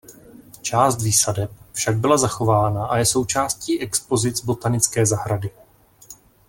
Část 0.61 1.01
výsadeb 1.03 1.51
však 1.73 1.95
byla 1.97 2.17
zachována 2.17 2.85
a 2.87 2.97
je 2.97 3.05
součástí 3.05 3.79
expozic 3.81 4.41
botanické 4.43 5.05
zahrady. 5.05 5.49